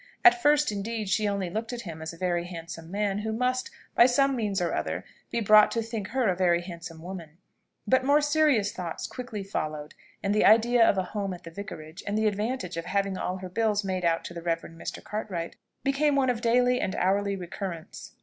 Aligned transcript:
At 0.25 0.41
first, 0.41 0.71
indeed, 0.71 1.09
she 1.09 1.27
only 1.27 1.51
looked 1.51 1.71
at 1.73 1.81
him 1.81 2.01
as 2.01 2.11
a 2.11 2.17
very 2.17 2.45
handsome 2.45 2.89
man, 2.89 3.19
who 3.19 3.31
must, 3.31 3.69
by 3.93 4.07
some 4.07 4.35
means 4.35 4.59
or 4.59 4.73
other, 4.73 5.05
be 5.29 5.41
brought 5.41 5.69
to 5.73 5.83
think 5.83 6.07
her 6.07 6.27
a 6.27 6.35
very 6.35 6.61
handsome 6.63 7.03
woman: 7.03 7.37
but 7.85 8.03
more 8.03 8.19
serious 8.19 8.71
thoughts 8.71 9.05
quickly 9.05 9.43
followed, 9.43 9.93
and 10.23 10.33
the 10.33 10.43
idea 10.43 10.83
of 10.83 10.97
a 10.97 11.03
home 11.13 11.35
at 11.35 11.43
the 11.43 11.51
Vicarage, 11.51 12.01
and 12.07 12.17
the 12.17 12.25
advantage 12.25 12.77
of 12.77 12.85
having 12.85 13.15
all 13.15 13.37
her 13.37 13.49
bills 13.49 13.83
made 13.83 14.03
out 14.03 14.25
to 14.25 14.33
the 14.33 14.41
Rev. 14.41 14.61
Mr. 14.61 15.03
Cartwright, 15.03 15.55
became 15.83 16.15
one 16.15 16.31
of 16.31 16.41
daily 16.41 16.81
and 16.81 16.95
hourly 16.95 17.35
recurrence. 17.35 18.15